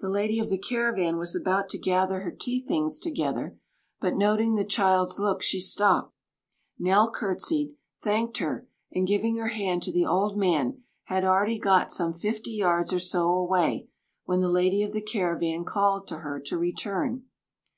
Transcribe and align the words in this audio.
The 0.00 0.10
lady 0.10 0.40
of 0.40 0.50
the 0.50 0.58
caravan 0.58 1.16
was 1.16 1.34
about 1.34 1.70
to 1.70 1.78
gather 1.78 2.20
her 2.20 2.30
tea 2.30 2.60
things 2.60 2.98
together, 2.98 3.56
but 3.98 4.14
noting 4.14 4.56
the 4.56 4.64
child's 4.66 5.18
look, 5.18 5.40
she 5.40 5.58
stopped. 5.58 6.12
Nell 6.78 7.10
curtsied, 7.10 7.70
thanked 8.02 8.36
her, 8.36 8.68
and 8.92 9.06
giving 9.06 9.36
her 9.36 9.48
hand 9.48 9.82
to 9.84 9.90
the 9.90 10.04
old 10.04 10.36
man, 10.36 10.82
had 11.04 11.24
already 11.24 11.58
got 11.58 11.90
some 11.90 12.12
fifty 12.12 12.50
yards 12.50 12.92
or 12.92 13.00
so 13.00 13.30
away, 13.30 13.88
when 14.26 14.40
the 14.42 14.50
lady 14.50 14.82
of 14.82 14.92
the 14.92 15.00
caravan 15.00 15.64
called 15.64 16.06
to 16.08 16.18
her 16.18 16.38
to 16.40 16.58
return. 16.58 17.22